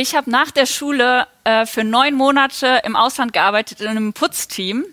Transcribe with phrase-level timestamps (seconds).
[0.00, 4.84] Ich habe nach der Schule äh, für neun Monate im Ausland gearbeitet in einem Putzteam.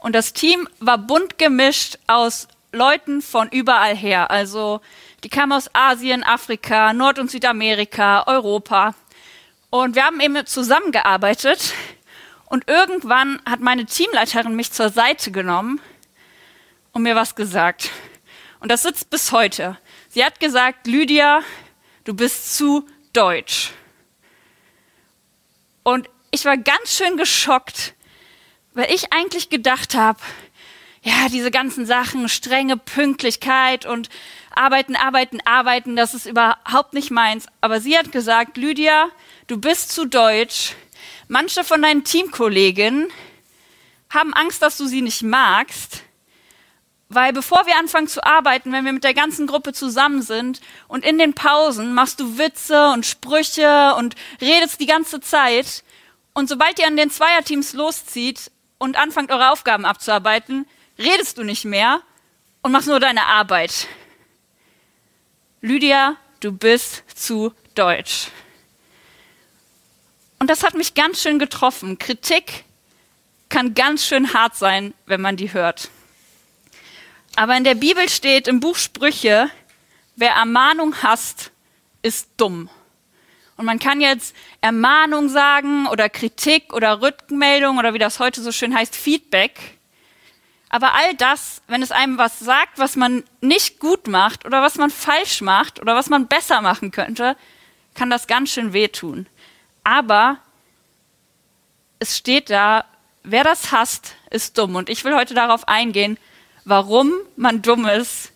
[0.00, 4.32] Und das Team war bunt gemischt aus Leuten von überall her.
[4.32, 4.80] Also
[5.22, 8.96] die kamen aus Asien, Afrika, Nord- und Südamerika, Europa.
[9.70, 11.72] Und wir haben eben zusammengearbeitet.
[12.46, 15.80] Und irgendwann hat meine Teamleiterin mich zur Seite genommen
[16.90, 17.90] und mir was gesagt.
[18.58, 19.78] Und das sitzt bis heute.
[20.08, 21.42] Sie hat gesagt, Lydia,
[22.02, 23.74] du bist zu deutsch.
[25.82, 27.94] Und ich war ganz schön geschockt,
[28.74, 30.20] weil ich eigentlich gedacht habe,
[31.02, 34.10] ja, diese ganzen Sachen, strenge Pünktlichkeit und
[34.50, 37.46] arbeiten, arbeiten, arbeiten, das ist überhaupt nicht meins.
[37.60, 39.08] Aber sie hat gesagt, Lydia,
[39.46, 40.74] du bist zu deutsch.
[41.28, 43.10] Manche von deinen Teamkolleginnen
[44.10, 46.02] haben Angst, dass du sie nicht magst.
[47.12, 51.04] Weil bevor wir anfangen zu arbeiten, wenn wir mit der ganzen Gruppe zusammen sind und
[51.04, 55.82] in den Pausen machst du Witze und Sprüche und redest die ganze Zeit.
[56.34, 60.66] Und sobald ihr an den Zweierteams loszieht und anfangt, eure Aufgaben abzuarbeiten,
[60.98, 62.00] redest du nicht mehr
[62.62, 63.88] und machst nur deine Arbeit.
[65.62, 68.28] Lydia, du bist zu deutsch.
[70.38, 71.98] Und das hat mich ganz schön getroffen.
[71.98, 72.64] Kritik
[73.48, 75.90] kann ganz schön hart sein, wenn man die hört.
[77.36, 79.50] Aber in der Bibel steht im Buch Sprüche,
[80.16, 81.52] wer Ermahnung hasst,
[82.02, 82.68] ist dumm.
[83.56, 88.52] Und man kann jetzt Ermahnung sagen oder Kritik oder Rückmeldung oder wie das heute so
[88.52, 89.78] schön heißt, Feedback.
[90.70, 94.76] Aber all das, wenn es einem was sagt, was man nicht gut macht oder was
[94.76, 97.36] man falsch macht oder was man besser machen könnte,
[97.94, 99.26] kann das ganz schön wehtun.
[99.84, 100.38] Aber
[101.98, 102.84] es steht da,
[103.24, 104.76] wer das hasst, ist dumm.
[104.76, 106.18] Und ich will heute darauf eingehen,
[106.64, 108.32] warum man dumm ist,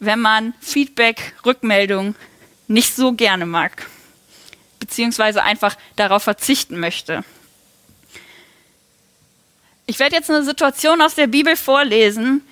[0.00, 2.14] wenn man Feedback, Rückmeldung
[2.68, 3.86] nicht so gerne mag,
[4.78, 7.24] beziehungsweise einfach darauf verzichten möchte.
[9.86, 12.42] Ich werde jetzt eine Situation aus der Bibel vorlesen,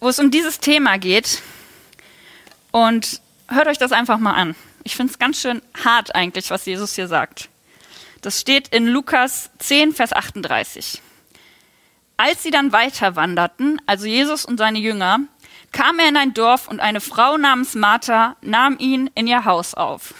[0.00, 1.42] wo es um dieses Thema geht.
[2.72, 4.54] Und hört euch das einfach mal an.
[4.82, 7.50] Ich finde es ganz schön hart eigentlich, was Jesus hier sagt.
[8.22, 11.02] Das steht in Lukas 10, Vers 38.
[12.22, 15.20] Als sie dann weiter wanderten, also Jesus und seine Jünger,
[15.72, 19.72] kam er in ein Dorf und eine Frau namens Martha nahm ihn in ihr Haus
[19.72, 20.12] auf.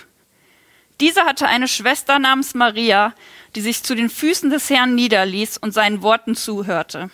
[0.99, 3.13] Diese hatte eine Schwester namens Maria,
[3.55, 7.11] die sich zu den Füßen des Herrn niederließ und seinen Worten zuhörte.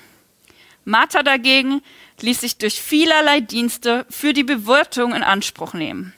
[0.84, 1.82] Martha dagegen
[2.20, 6.14] ließ sich durch vielerlei Dienste für die Bewirtung in Anspruch nehmen.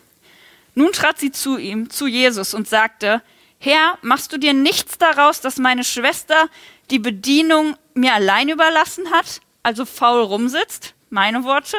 [0.74, 3.22] Nun trat sie zu ihm, zu Jesus und sagte,
[3.60, 6.50] Herr, machst du dir nichts daraus, dass meine Schwester
[6.90, 10.94] die Bedienung mir allein überlassen hat, also faul rumsitzt?
[11.10, 11.76] Meine Worte.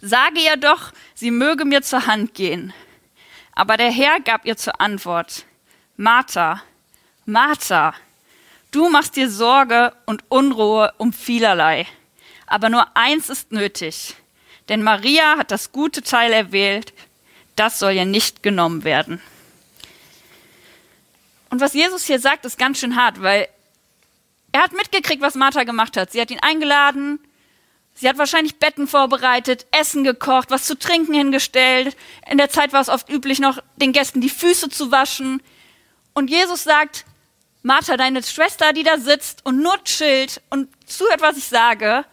[0.00, 2.72] Sage ihr doch, sie möge mir zur Hand gehen.
[3.52, 5.46] Aber der Herr gab ihr zur Antwort,
[5.96, 6.62] Martha,
[7.24, 7.94] Martha,
[8.70, 11.86] du machst dir Sorge und Unruhe um vielerlei,
[12.46, 14.16] aber nur eins ist nötig,
[14.68, 16.92] denn Maria hat das gute Teil erwählt,
[17.56, 19.22] das soll ihr nicht genommen werden.
[21.50, 23.48] Und was Jesus hier sagt, ist ganz schön hart, weil
[24.54, 26.12] er hat mitgekriegt, was Martha gemacht hat.
[26.12, 27.18] Sie hat ihn eingeladen,
[27.92, 31.96] sie hat wahrscheinlich Betten vorbereitet, Essen gekocht, was zu trinken hingestellt.
[32.30, 35.42] In der Zeit war es oft üblich, noch den Gästen die Füße zu waschen.
[36.12, 37.04] Und Jesus sagt,
[37.62, 42.04] Martha, deine Schwester, die da sitzt und nur chillt und zuhört, was ich sage,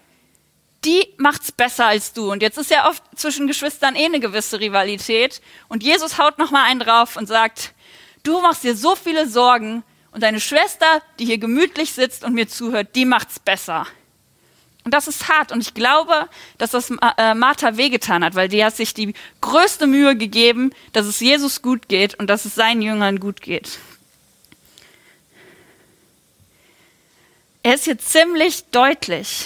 [0.83, 2.31] die macht's besser als du.
[2.31, 5.41] Und jetzt ist ja oft zwischen Geschwistern eh eine gewisse Rivalität.
[5.67, 7.75] Und Jesus haut noch mal einen drauf und sagt,
[8.23, 12.47] du machst dir so viele Sorgen und deine Schwester, die hier gemütlich sitzt und mir
[12.47, 13.87] zuhört, die macht's besser.
[14.83, 15.51] Und das ist hart.
[15.51, 16.27] Und ich glaube,
[16.57, 21.05] dass das äh, Martha wehgetan hat, weil die hat sich die größte Mühe gegeben, dass
[21.05, 23.79] es Jesus gut geht und dass es seinen Jüngern gut geht.
[27.63, 29.45] Er ist hier ziemlich deutlich.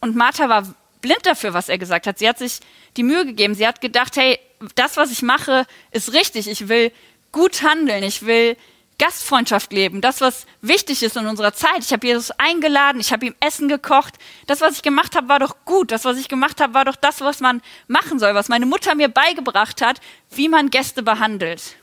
[0.00, 2.18] Und Martha war blind dafür, was er gesagt hat.
[2.18, 2.60] Sie hat sich
[2.96, 3.54] die Mühe gegeben.
[3.54, 4.40] Sie hat gedacht, hey,
[4.74, 6.48] das, was ich mache, ist richtig.
[6.48, 6.92] Ich will
[7.30, 8.02] gut handeln.
[8.02, 8.56] Ich will
[8.98, 10.00] Gastfreundschaft leben.
[10.00, 11.80] Das, was wichtig ist in unserer Zeit.
[11.80, 13.02] Ich habe Jesus eingeladen.
[13.02, 14.14] Ich habe ihm Essen gekocht.
[14.46, 15.92] Das, was ich gemacht habe, war doch gut.
[15.92, 18.94] Das, was ich gemacht habe, war doch das, was man machen soll, was meine Mutter
[18.94, 20.00] mir beigebracht hat,
[20.30, 21.76] wie man Gäste behandelt.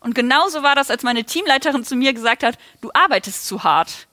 [0.00, 4.06] Und genauso war das, als meine Teamleiterin zu mir gesagt hat, du arbeitest zu hart.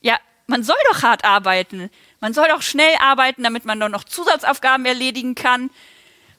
[0.00, 0.18] Ja,
[0.48, 1.88] man soll doch hart arbeiten.
[2.22, 5.70] Man soll doch schnell arbeiten, damit man doch noch Zusatzaufgaben erledigen kann.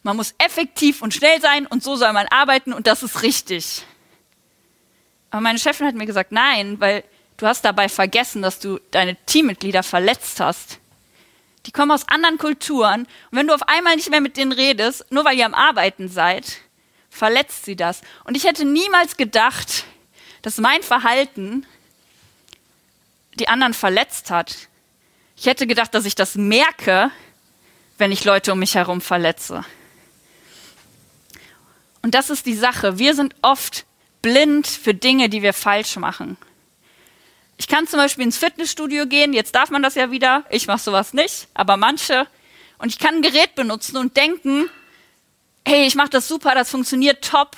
[0.02, 3.84] Man muss effektiv und schnell sein und so soll man arbeiten und das ist richtig.
[5.30, 7.04] Aber meine Chefin hat mir gesagt, nein, weil
[7.36, 10.80] du hast dabei vergessen, dass du deine Teammitglieder verletzt hast.
[11.66, 15.12] Die kommen aus anderen Kulturen und wenn du auf einmal nicht mehr mit denen redest,
[15.12, 16.60] nur weil ihr am Arbeiten seid,
[17.10, 18.04] verletzt sie das.
[18.24, 19.84] Und ich hätte niemals gedacht,
[20.44, 21.66] dass mein Verhalten
[23.34, 24.70] die anderen verletzt hat.
[25.36, 27.12] Ich hätte gedacht, dass ich das merke,
[27.98, 29.66] wenn ich Leute um mich herum verletze.
[32.02, 33.00] Und das ist die Sache.
[33.00, 33.86] Wir sind oft
[34.22, 36.38] blind für Dinge, die wir falsch machen.
[37.58, 40.80] Ich kann zum Beispiel ins Fitnessstudio gehen, jetzt darf man das ja wieder, ich mache
[40.80, 42.28] sowas nicht, aber manche.
[42.78, 44.70] Und ich kann ein Gerät benutzen und denken,
[45.66, 47.56] hey, ich mache das super, das funktioniert top.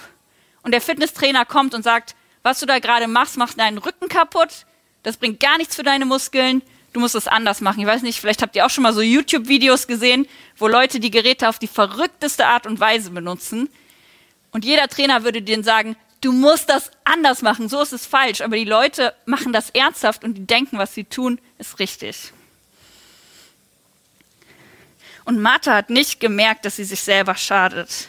[0.61, 4.65] Und der Fitnesstrainer kommt und sagt, was du da gerade machst, macht deinen Rücken kaputt,
[5.01, 6.61] das bringt gar nichts für deine Muskeln,
[6.95, 7.81] du musst es anders machen.
[7.81, 11.11] Ich weiß nicht, vielleicht habt ihr auch schon mal so YouTube-Videos gesehen, wo Leute die
[11.11, 13.69] Geräte auf die verrückteste Art und Weise benutzen.
[14.51, 18.39] Und jeder Trainer würde denen sagen, du musst das anders machen, so ist es falsch.
[18.39, 22.31] Aber die Leute machen das ernsthaft und die denken, was sie tun, ist richtig.
[25.25, 28.07] Und Martha hat nicht gemerkt, dass sie sich selber schadet.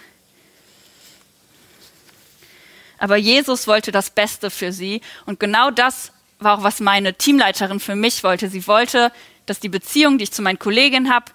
[2.98, 5.00] Aber Jesus wollte das Beste für sie.
[5.24, 8.48] Und genau das war auch, was meine Teamleiterin für mich wollte.
[8.48, 9.12] Sie wollte,
[9.46, 11.26] dass die Beziehungen, die ich zu meinen Kolleginnen habe,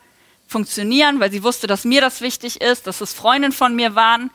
[0.47, 4.29] funktionieren, weil sie wusste, dass mir das wichtig ist, dass es Freundinnen von mir waren.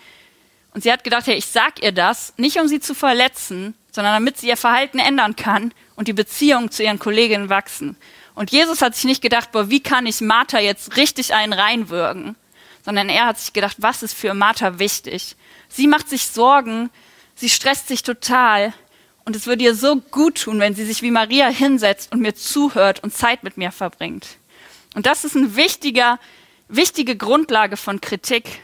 [0.73, 4.15] Und sie hat gedacht, hey, ich sag ihr das, nicht um sie zu verletzen, sondern
[4.15, 7.97] damit sie ihr Verhalten ändern kann und die Beziehungen zu ihren Kolleginnen wachsen.
[8.35, 12.37] Und Jesus hat sich nicht gedacht, boah, wie kann ich Martha jetzt richtig einen reinwürgen,
[12.85, 15.37] sondern er hat sich gedacht, was ist für Martha wichtig?
[15.69, 16.91] Sie macht sich Sorgen,
[17.35, 18.75] sie stresst sich total
[19.26, 22.34] und es würde ihr so gut tun, wenn sie sich wie Maria hinsetzt und mir
[22.34, 24.38] zuhört und Zeit mit mir verbringt.
[24.94, 26.20] Und das ist eine wichtiger,
[26.69, 28.61] wichtige Grundlage von Kritik.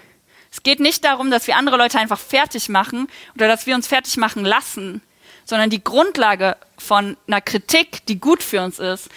[0.52, 3.88] Es geht nicht darum, dass wir andere Leute einfach fertig machen oder dass wir uns
[3.88, 5.02] fertig machen lassen,
[5.44, 9.08] sondern die Grundlage von einer Kritik, die gut für uns ist,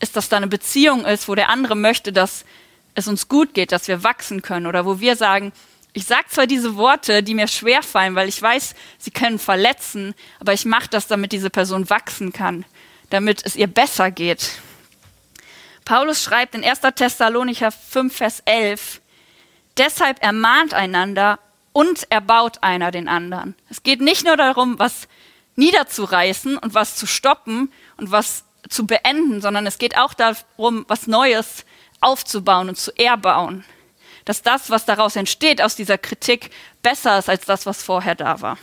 [0.00, 2.46] ist, dass da eine Beziehung ist, wo der andere möchte, dass
[2.94, 5.52] es uns gut geht, dass wir wachsen können oder wo wir sagen,
[5.92, 10.14] ich sage zwar diese Worte, die mir schwer fallen, weil ich weiß, sie können verletzen,
[10.38, 12.64] aber ich mache das, damit diese Person wachsen kann,
[13.10, 14.52] damit es ihr besser geht.
[15.84, 16.80] Paulus schreibt in 1.
[16.94, 19.00] Thessalonicher 5, Vers 11,
[19.76, 21.40] deshalb ermahnt einander
[21.72, 23.56] und erbaut einer den anderen.
[23.68, 25.08] Es geht nicht nur darum, was
[25.56, 31.06] niederzureißen und was zu stoppen und was zu beenden, sondern es geht auch darum, was
[31.06, 31.64] Neues
[32.00, 33.64] aufzubauen und zu erbauen.
[34.24, 36.50] Dass das, was daraus entsteht, aus dieser Kritik,
[36.82, 38.58] besser ist als das, was vorher da war.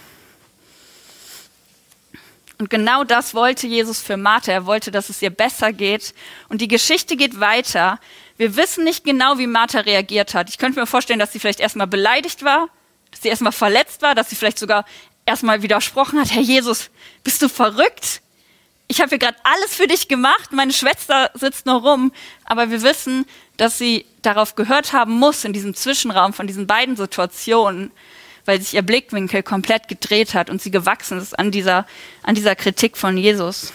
[2.60, 4.52] Und genau das wollte Jesus für Martha.
[4.52, 6.14] Er wollte, dass es ihr besser geht.
[6.50, 8.00] Und die Geschichte geht weiter.
[8.38, 10.50] Wir wissen nicht genau, wie Martha reagiert hat.
[10.50, 12.70] Ich könnte mir vorstellen, dass sie vielleicht erstmal beleidigt war,
[13.12, 14.86] dass sie erstmal verletzt war, dass sie vielleicht sogar
[15.26, 16.32] erstmal widersprochen hat.
[16.32, 16.90] Herr Jesus,
[17.24, 18.22] bist du verrückt?
[18.88, 22.14] ich habe hier gerade alles für dich gemacht, meine Schwester sitzt nur rum,
[22.46, 23.26] aber wir wissen,
[23.58, 27.92] dass sie darauf gehört haben muss in diesem Zwischenraum von diesen beiden Situationen,
[28.46, 31.86] weil sich ihr Blickwinkel komplett gedreht hat und sie gewachsen ist an dieser,
[32.24, 33.74] an dieser Kritik von Jesus.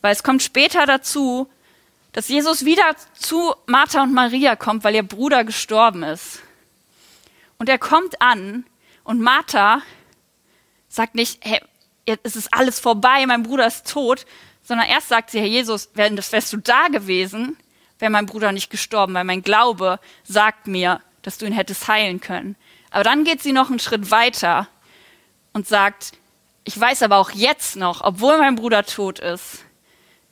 [0.00, 1.48] Weil es kommt später dazu,
[2.12, 6.40] dass Jesus wieder zu Martha und Maria kommt, weil ihr Bruder gestorben ist.
[7.58, 8.64] Und er kommt an
[9.02, 9.82] und Martha
[10.88, 11.60] sagt nicht, hey,
[12.06, 14.26] jetzt ist es alles vorbei, mein Bruder ist tot,
[14.62, 17.56] sondern erst sagt sie, Herr Jesus, wärst du da gewesen,
[18.04, 22.20] wäre mein Bruder nicht gestorben, weil mein Glaube sagt mir, dass du ihn hättest heilen
[22.20, 22.54] können.
[22.90, 24.68] Aber dann geht sie noch einen Schritt weiter
[25.54, 26.12] und sagt,
[26.64, 29.64] ich weiß aber auch jetzt noch, obwohl mein Bruder tot ist,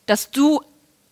[0.04, 0.62] dass du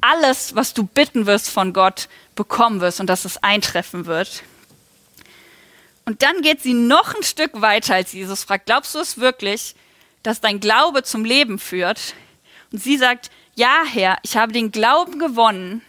[0.02, 4.42] alles, was du bitten wirst von Gott, bekommen wirst und dass es eintreffen wird.
[6.04, 9.74] Und dann geht sie noch ein Stück weiter, als Jesus fragt, glaubst du es wirklich,
[10.22, 12.14] dass dein Glaube zum Leben führt.
[12.70, 15.80] Und sie sagt, ja Herr, ich habe den Glauben gewonnen,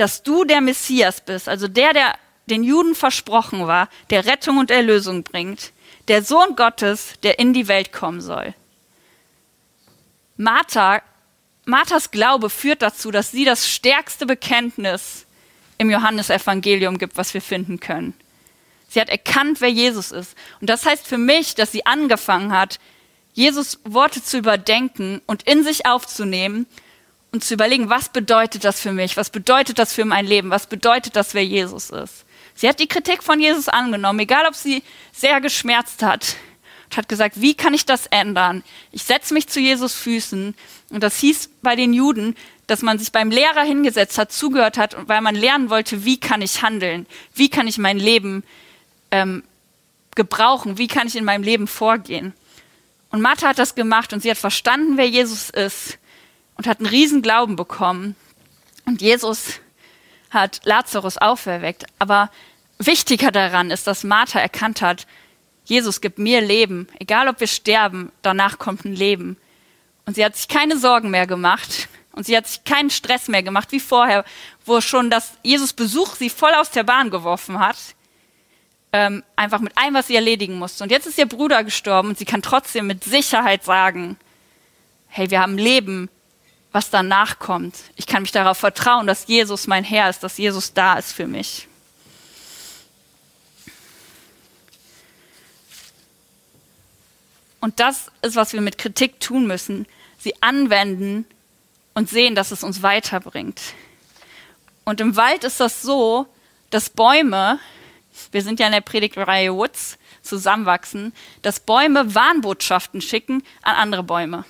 [0.00, 2.14] dass du der Messias bist, also der, der
[2.46, 5.72] den Juden versprochen war, der Rettung und Erlösung bringt,
[6.08, 8.54] der Sohn Gottes, der in die Welt kommen soll.
[10.36, 11.02] Martha,
[11.66, 15.26] Marthas Glaube führt dazu, dass sie das stärkste Bekenntnis
[15.76, 18.14] im Johannesevangelium gibt, was wir finden können.
[18.88, 20.36] Sie hat erkannt, wer Jesus ist.
[20.60, 22.80] Und das heißt für mich, dass sie angefangen hat,
[23.34, 26.66] Jesus Worte zu überdenken und in sich aufzunehmen
[27.32, 29.16] und zu überlegen, was bedeutet das für mich?
[29.16, 30.50] Was bedeutet das für mein Leben?
[30.50, 32.24] Was bedeutet das, wer Jesus ist?
[32.54, 34.82] Sie hat die Kritik von Jesus angenommen, egal ob sie
[35.12, 36.36] sehr geschmerzt hat
[36.84, 38.64] und hat gesagt, wie kann ich das ändern?
[38.90, 40.54] Ich setze mich zu Jesus Füßen.
[40.90, 44.96] Und das hieß bei den Juden, dass man sich beim Lehrer hingesetzt hat, zugehört hat,
[45.08, 47.06] weil man lernen wollte, wie kann ich handeln?
[47.32, 48.42] Wie kann ich mein Leben
[49.12, 49.44] ähm,
[50.16, 50.78] gebrauchen?
[50.78, 52.34] Wie kann ich in meinem Leben vorgehen?
[53.10, 55.98] Und Martha hat das gemacht und sie hat verstanden, wer Jesus ist
[56.60, 58.16] und hat einen riesen Glauben bekommen.
[58.84, 59.60] Und Jesus
[60.28, 61.86] hat Lazarus auferweckt.
[61.98, 62.30] Aber
[62.76, 65.06] wichtiger daran ist, dass Martha erkannt hat,
[65.64, 69.38] Jesus gibt mir Leben, egal ob wir sterben, danach kommt ein Leben.
[70.04, 73.42] Und sie hat sich keine Sorgen mehr gemacht und sie hat sich keinen Stress mehr
[73.42, 74.26] gemacht wie vorher,
[74.66, 77.78] wo schon das Jesus Besuch sie voll aus der Bahn geworfen hat,
[78.92, 80.84] ähm, einfach mit allem, was sie erledigen musste.
[80.84, 84.18] Und jetzt ist ihr Bruder gestorben und sie kann trotzdem mit Sicherheit sagen,
[85.08, 86.10] hey, wir haben Leben,
[86.72, 87.76] was danach kommt.
[87.96, 91.26] Ich kann mich darauf vertrauen, dass Jesus mein Herr ist, dass Jesus da ist für
[91.26, 91.66] mich.
[97.60, 99.86] Und das ist, was wir mit Kritik tun müssen.
[100.18, 101.26] Sie anwenden
[101.94, 103.60] und sehen, dass es uns weiterbringt.
[104.84, 106.26] Und im Wald ist das so,
[106.70, 107.58] dass Bäume,
[108.32, 111.12] wir sind ja in der Predigtreihe Woods, zusammenwachsen,
[111.42, 114.44] dass Bäume Warnbotschaften schicken an andere Bäume.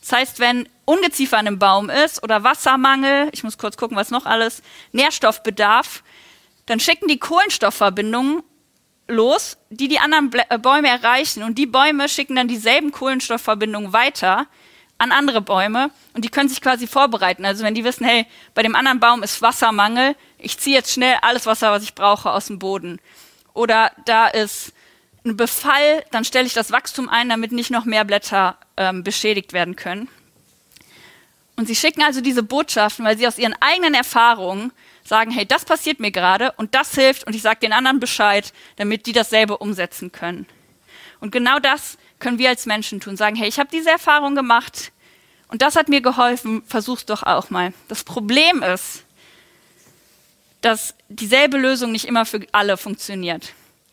[0.00, 4.10] Das heißt, wenn Ungeziefer an einem Baum ist oder Wassermangel, ich muss kurz gucken, was
[4.10, 6.02] noch alles, Nährstoffbedarf,
[6.66, 8.42] dann schicken die Kohlenstoffverbindungen
[9.08, 11.42] los, die die anderen äh, Bäume erreichen.
[11.42, 14.46] Und die Bäume schicken dann dieselben Kohlenstoffverbindungen weiter
[14.98, 17.46] an andere Bäume und die können sich quasi vorbereiten.
[17.46, 21.16] Also wenn die wissen, hey, bei dem anderen Baum ist Wassermangel, ich ziehe jetzt schnell
[21.22, 23.00] alles Wasser, was ich brauche, aus dem Boden.
[23.54, 24.72] Oder da ist
[25.24, 29.52] ein Befall, dann stelle ich das Wachstum ein, damit nicht noch mehr Blätter ähm, beschädigt
[29.52, 30.08] werden können.
[31.56, 34.72] Und sie schicken also diese Botschaften, weil sie aus ihren eigenen Erfahrungen
[35.04, 38.52] sagen, hey, das passiert mir gerade und das hilft und ich sage den anderen Bescheid,
[38.76, 40.46] damit die dasselbe umsetzen können.
[41.20, 44.92] Und genau das können wir als Menschen tun, sagen, hey, ich habe diese Erfahrung gemacht
[45.48, 47.74] und das hat mir geholfen, versuch's doch auch mal.
[47.88, 49.04] Das Problem ist,
[50.60, 53.52] dass dieselbe Lösung nicht immer für alle funktioniert.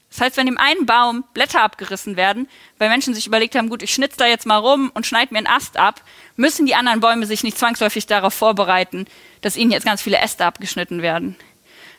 [0.09, 2.47] Das heißt, wenn dem einen Baum Blätter abgerissen werden,
[2.77, 5.39] weil Menschen sich überlegt haben, gut, ich schnitze da jetzt mal rum und schneide mir
[5.39, 6.01] einen Ast ab,
[6.37, 9.05] müssen die anderen Bäume sich nicht zwangsläufig darauf vorbereiten,
[9.41, 11.35] dass ihnen jetzt ganz viele Äste abgeschnitten werden.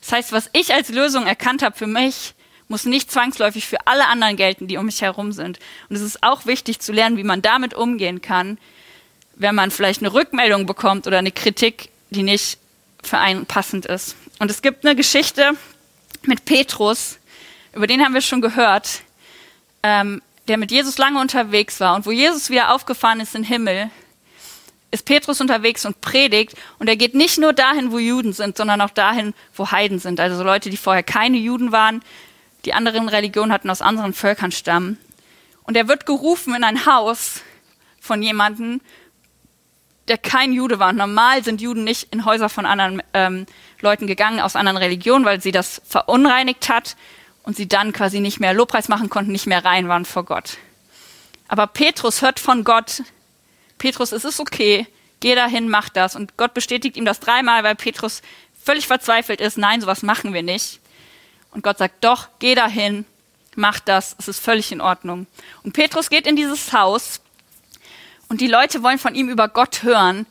[0.00, 2.35] Das heißt, was ich als Lösung erkannt habe für mich,
[2.69, 5.59] muss nicht zwangsläufig für alle anderen gelten, die um mich herum sind.
[5.88, 8.59] Und es ist auch wichtig zu lernen, wie man damit umgehen kann,
[9.35, 12.59] wenn man vielleicht eine Rückmeldung bekommt oder eine Kritik, die nicht
[13.03, 14.17] für einen passend ist.
[14.38, 15.53] Und es gibt eine Geschichte
[16.23, 17.19] mit Petrus,
[17.78, 19.02] über den haben wir schon gehört,
[19.85, 23.49] ähm, der mit Jesus lange unterwegs war und wo Jesus wieder aufgefahren ist in den
[23.49, 23.90] Himmel,
[24.90, 28.80] ist Petrus unterwegs und predigt und er geht nicht nur dahin, wo Juden sind, sondern
[28.80, 32.02] auch dahin, wo Heiden sind, also Leute, die vorher keine Juden waren,
[32.64, 34.99] die anderen Religionen hatten, aus anderen Völkern stammen.
[35.62, 37.42] Und er wird gerufen in ein Haus
[38.00, 38.80] von jemandem,
[40.08, 40.92] der kein Jude war.
[40.92, 43.47] Normal sind Juden nicht in Häuser von anderen ähm,
[43.80, 46.97] Leuten gegangen, aus anderen Religionen, weil sie das verunreinigt hat
[47.49, 50.59] und sie dann quasi nicht mehr Lobpreis machen konnten, nicht mehr rein waren vor Gott.
[51.49, 53.02] Aber Petrus hört von Gott,
[53.78, 54.87] Petrus, es ist okay,
[55.21, 56.14] geh dahin, mach das.
[56.14, 58.21] Und Gott bestätigt ihm das dreimal, weil Petrus
[58.62, 60.78] völlig verzweifelt ist, nein, sowas machen wir nicht.
[61.50, 63.07] Und Gott sagt, doch, geh dahin,
[63.57, 65.26] mach das, es ist völlig in Ordnung.
[65.62, 67.23] Und Petrus geht in dieses Haus
[68.28, 70.26] und die Leute wollen von ihm über Gott hören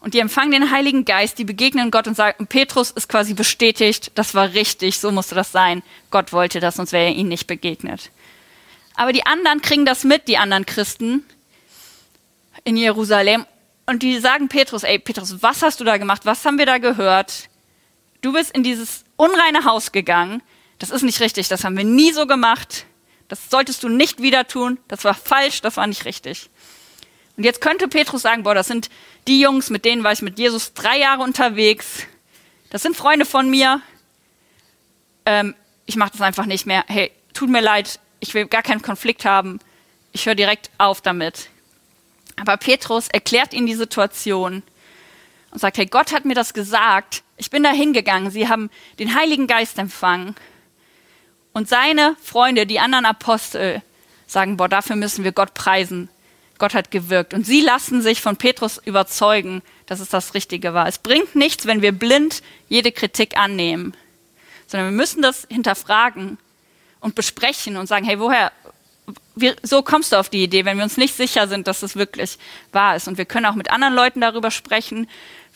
[0.00, 4.12] und die empfangen den Heiligen Geist, die begegnen Gott und sagen, Petrus ist quasi bestätigt,
[4.14, 5.82] das war richtig, so musste das sein.
[6.10, 8.10] Gott wollte das, sonst wäre er ihnen nicht begegnet.
[8.94, 11.24] Aber die anderen kriegen das mit, die anderen Christen
[12.64, 13.46] in Jerusalem
[13.86, 16.26] und die sagen Petrus, ey Petrus, was hast du da gemacht?
[16.26, 17.48] Was haben wir da gehört?
[18.20, 20.42] Du bist in dieses unreine Haus gegangen.
[20.78, 22.86] Das ist nicht richtig, das haben wir nie so gemacht.
[23.28, 24.78] Das solltest du nicht wieder tun.
[24.88, 26.50] Das war falsch, das war nicht richtig.
[27.38, 28.90] Und jetzt könnte Petrus sagen, boah, das sind
[29.28, 32.02] die Jungs, mit denen war ich mit Jesus drei Jahre unterwegs.
[32.70, 33.80] Das sind Freunde von mir.
[35.24, 35.54] Ähm,
[35.86, 36.84] ich mache das einfach nicht mehr.
[36.88, 39.60] Hey, tut mir leid, ich will gar keinen Konflikt haben.
[40.10, 41.48] Ich höre direkt auf damit.
[42.34, 44.64] Aber Petrus erklärt ihnen die Situation
[45.52, 47.22] und sagt, hey, Gott hat mir das gesagt.
[47.36, 48.32] Ich bin da hingegangen.
[48.32, 48.68] Sie haben
[48.98, 50.34] den Heiligen Geist empfangen.
[51.52, 53.80] Und seine Freunde, die anderen Apostel,
[54.26, 56.08] sagen, boah, dafür müssen wir Gott preisen.
[56.58, 57.34] Gott hat gewirkt.
[57.34, 60.86] Und sie lassen sich von Petrus überzeugen, dass es das Richtige war.
[60.86, 63.94] Es bringt nichts, wenn wir blind jede Kritik annehmen,
[64.66, 66.38] sondern wir müssen das hinterfragen
[67.00, 68.52] und besprechen und sagen, hey, woher,
[69.36, 71.96] wie, so kommst du auf die Idee, wenn wir uns nicht sicher sind, dass es
[71.96, 72.38] wirklich
[72.72, 73.08] wahr ist.
[73.08, 75.08] Und wir können auch mit anderen Leuten darüber sprechen.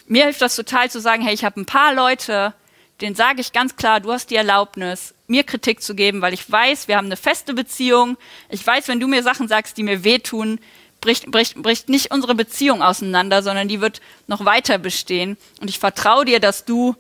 [0.07, 2.55] Mir hilft das total zu sagen, hey, ich habe ein paar Leute,
[3.01, 6.51] denen sage ich ganz klar, du hast die Erlaubnis, mir Kritik zu geben, weil ich
[6.51, 8.17] weiß, wir haben eine feste Beziehung.
[8.49, 10.61] Ich weiß, wenn du mir Sachen sagst, die mir wehtun,
[11.03, 15.37] bricht, bricht, bricht nicht unsere Beziehung auseinander, sondern die wird noch weiter bestehen.
[15.61, 16.97] Und ich vertraue dir, dass du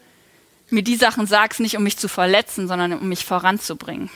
[0.68, 4.11] mir die Sachen sagst, nicht um mich zu verletzen, sondern um mich voranzubringen.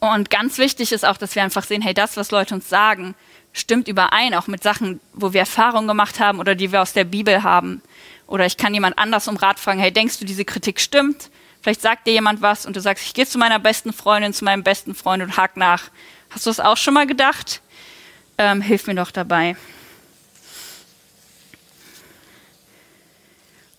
[0.00, 3.14] Und ganz wichtig ist auch, dass wir einfach sehen, hey, das, was Leute uns sagen,
[3.52, 7.04] stimmt überein, auch mit Sachen, wo wir Erfahrungen gemacht haben oder die wir aus der
[7.04, 7.82] Bibel haben.
[8.26, 11.30] Oder ich kann jemand anders um Rat fragen, hey, denkst du, diese Kritik stimmt?
[11.62, 14.44] Vielleicht sagt dir jemand was und du sagst, ich gehe zu meiner besten Freundin, zu
[14.44, 15.84] meinem besten Freund und hak nach.
[16.30, 17.60] Hast du das auch schon mal gedacht?
[18.38, 19.56] Ähm, hilf mir doch dabei.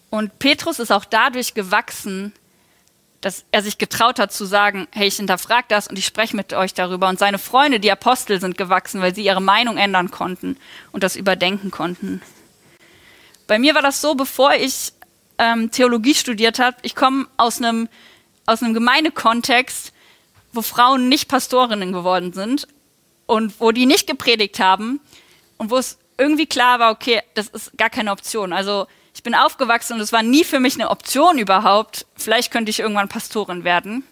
[0.09, 2.33] Und Petrus ist auch dadurch gewachsen,
[3.21, 6.53] dass er sich getraut hat zu sagen, hey, ich hinterfrage das und ich spreche mit
[6.53, 7.09] euch darüber.
[7.09, 10.57] Und seine Freunde, die Apostel, sind gewachsen, weil sie ihre Meinung ändern konnten
[10.91, 12.21] und das überdenken konnten.
[13.47, 14.93] Bei mir war das so, bevor ich
[15.37, 17.89] ähm, Theologie studiert habe, ich komme aus einem
[18.45, 19.91] aus einem Gemeindekontext,
[20.53, 22.67] wo Frauen nicht Pastorinnen geworden sind
[23.27, 24.99] und wo die nicht gepredigt haben
[25.57, 28.53] und wo es irgendwie klar war, okay, das ist gar keine Option.
[28.53, 32.05] Also ich bin aufgewachsen und es war nie für mich eine Option überhaupt.
[32.15, 34.03] Vielleicht könnte ich irgendwann Pastorin werden.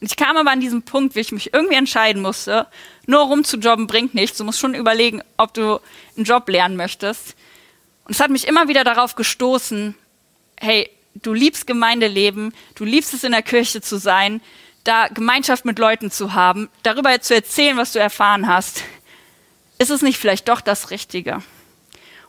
[0.00, 2.66] Und ich kam aber an diesem Punkt, wie ich mich irgendwie entscheiden musste.
[3.06, 4.38] Nur rumzujobben bringt nichts.
[4.38, 5.80] Du musst schon überlegen, ob du
[6.16, 7.36] einen Job lernen möchtest.
[8.04, 9.94] Und es hat mich immer wieder darauf gestoßen,
[10.58, 14.40] hey, du liebst Gemeindeleben, du liebst es in der Kirche zu sein,
[14.84, 18.82] da Gemeinschaft mit Leuten zu haben, darüber zu erzählen, was du erfahren hast.
[19.78, 21.42] Ist es nicht vielleicht doch das Richtige?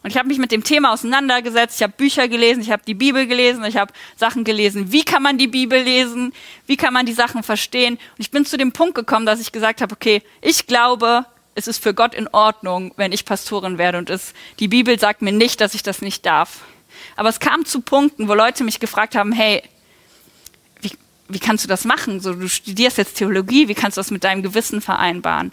[0.04, 2.94] Und ich habe mich mit dem Thema auseinandergesetzt, ich habe Bücher gelesen, ich habe die
[2.94, 6.34] Bibel gelesen, ich habe Sachen gelesen, wie kann man die Bibel lesen,
[6.68, 7.94] wie kann man die Sachen verstehen.
[7.94, 11.68] Und ich bin zu dem Punkt gekommen, dass ich gesagt habe, okay, ich glaube, es
[11.68, 15.32] ist für Gott in Ordnung, wenn ich Pastorin werde und es, die Bibel sagt mir
[15.32, 16.62] nicht, dass ich das nicht darf.
[17.16, 19.64] Aber es kam zu Punkten, wo Leute mich gefragt haben, hey,
[21.28, 22.20] wie kannst du das machen?
[22.20, 25.52] So, du studierst jetzt Theologie, wie kannst du das mit deinem Gewissen vereinbaren?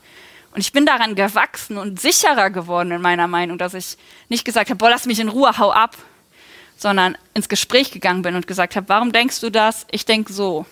[0.52, 3.96] Und ich bin daran gewachsen und sicherer geworden in meiner Meinung, dass ich
[4.28, 5.96] nicht gesagt habe, boah, lass mich in Ruhe, hau ab,
[6.76, 9.86] sondern ins Gespräch gegangen bin und gesagt habe, warum denkst du das?
[9.92, 10.66] Ich denke so.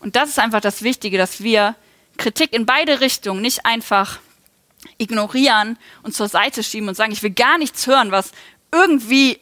[0.00, 1.74] Und das ist einfach das Wichtige, dass wir
[2.16, 4.20] Kritik in beide Richtungen nicht einfach
[4.98, 8.32] ignorieren und zur Seite schieben und sagen, ich will gar nichts hören, was
[8.72, 9.38] irgendwie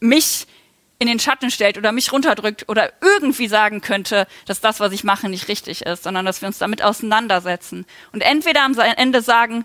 [0.00, 0.46] mich
[1.00, 5.02] in den Schatten stellt oder mich runterdrückt oder irgendwie sagen könnte, dass das, was ich
[5.02, 9.64] mache, nicht richtig ist, sondern dass wir uns damit auseinandersetzen und entweder am Ende sagen,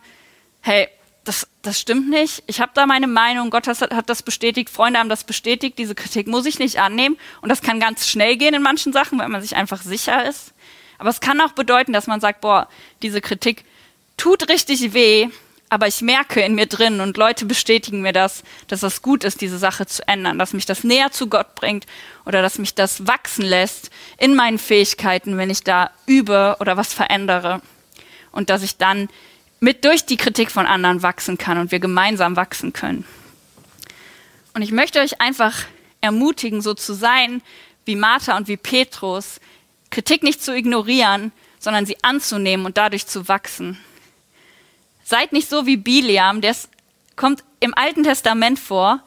[0.62, 0.88] hey,
[1.26, 4.98] das, das stimmt nicht, ich habe da meine Meinung, Gott hat, hat das bestätigt, Freunde
[4.98, 8.54] haben das bestätigt, diese Kritik muss ich nicht annehmen und das kann ganz schnell gehen
[8.54, 10.54] in manchen Sachen, weil man sich einfach sicher ist.
[10.98, 12.70] Aber es kann auch bedeuten, dass man sagt, boah,
[13.02, 13.66] diese Kritik
[14.16, 15.28] tut richtig weh,
[15.70, 19.42] aber ich merke in mir drin und Leute bestätigen mir das, dass das gut ist,
[19.42, 21.86] diese Sache zu ändern, dass mich das näher zu Gott bringt
[22.26, 26.94] oder dass mich das wachsen lässt in meinen Fähigkeiten, wenn ich da übe oder was
[26.94, 27.62] verändere
[28.32, 29.10] und dass ich dann
[29.60, 33.06] mit durch die Kritik von anderen wachsen kann und wir gemeinsam wachsen können.
[34.54, 35.66] Und ich möchte euch einfach
[36.02, 37.42] ermutigen, so zu sein
[37.86, 39.40] wie Martha und wie Petrus,
[39.90, 43.80] Kritik nicht zu ignorieren, sondern sie anzunehmen und dadurch zu wachsen.
[45.08, 46.56] Seid nicht so wie Biliam, der
[47.16, 49.02] kommt im Alten Testament vor,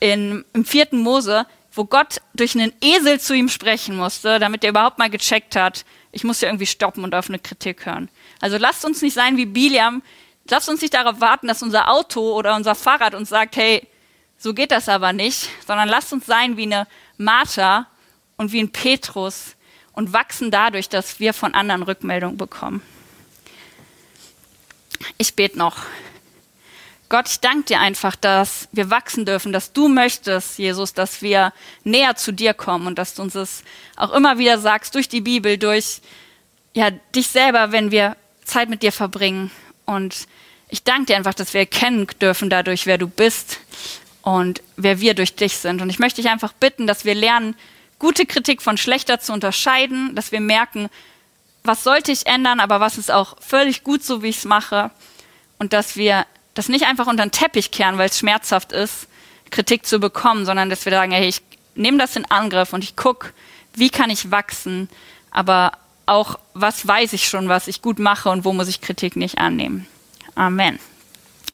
[0.00, 4.70] in, im vierten Mose, wo Gott durch einen Esel zu ihm sprechen musste, damit er
[4.70, 8.08] überhaupt mal gecheckt hat, ich muss ja irgendwie stoppen und auf eine Kritik hören.
[8.40, 10.02] Also lasst uns nicht sein wie Biliam,
[10.50, 13.86] lasst uns nicht darauf warten, dass unser Auto oder unser Fahrrad uns sagt, hey,
[14.36, 16.88] so geht das aber nicht, sondern lasst uns sein wie eine
[17.18, 17.86] Martha
[18.36, 19.54] und wie ein Petrus
[19.92, 22.82] und wachsen dadurch, dass wir von anderen Rückmeldungen bekommen.
[25.18, 25.76] Ich bete noch.
[27.08, 31.52] Gott, ich danke dir einfach, dass wir wachsen dürfen, dass du möchtest, Jesus, dass wir
[31.82, 33.64] näher zu dir kommen und dass du uns es
[33.96, 36.00] auch immer wieder sagst, durch die Bibel, durch
[36.72, 39.50] ja, dich selber, wenn wir Zeit mit dir verbringen.
[39.86, 40.28] Und
[40.68, 43.58] ich danke dir einfach, dass wir erkennen dürfen dadurch, wer du bist
[44.22, 45.82] und wer wir durch dich sind.
[45.82, 47.56] Und ich möchte dich einfach bitten, dass wir lernen,
[47.98, 50.88] gute Kritik von schlechter zu unterscheiden, dass wir merken,
[51.62, 54.90] was sollte ich ändern, aber was ist auch völlig gut so, wie ich es mache.
[55.58, 59.08] Und dass wir das nicht einfach unter den Teppich kehren, weil es schmerzhaft ist,
[59.50, 61.42] Kritik zu bekommen, sondern dass wir sagen, hey, ich
[61.74, 63.32] nehme das in Angriff und ich gucke,
[63.74, 64.88] wie kann ich wachsen,
[65.30, 65.72] aber
[66.06, 69.38] auch, was weiß ich schon, was ich gut mache und wo muss ich Kritik nicht
[69.38, 69.86] annehmen.
[70.34, 70.78] Amen.